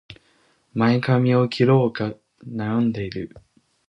[0.73, 3.37] 前髪を切ろうか迷っている